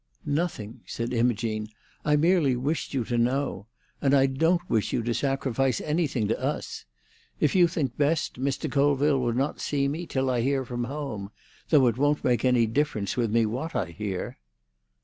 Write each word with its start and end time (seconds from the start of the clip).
"Nothing," 0.25 0.81
said 0.87 1.13
Imogene. 1.13 1.67
"I 2.03 2.15
merely 2.15 2.55
wished 2.55 2.91
you 2.95 3.03
to 3.03 3.19
know. 3.19 3.67
And 4.01 4.15
I 4.15 4.25
don't 4.25 4.67
wish 4.67 4.91
you 4.93 5.03
to 5.03 5.13
sacrifice 5.13 5.79
anything 5.79 6.27
to 6.29 6.39
us. 6.43 6.85
If 7.39 7.53
you 7.53 7.67
think 7.67 7.97
best, 7.97 8.41
Mr. 8.41 8.67
Colville 8.71 9.19
will 9.19 9.33
not 9.35 9.59
see 9.61 9.87
me 9.87 10.07
till 10.07 10.31
I 10.31 10.41
hear 10.41 10.65
from 10.65 10.85
home; 10.85 11.29
though 11.69 11.85
it 11.85 11.99
won't 11.99 12.23
make 12.23 12.43
any 12.43 12.65
difference 12.65 13.15
with 13.15 13.29
me 13.29 13.45
what 13.45 13.75
I 13.75 13.91
hear." 13.91 14.39